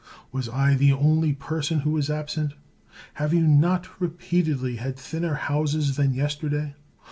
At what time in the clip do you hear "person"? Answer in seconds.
1.31-1.81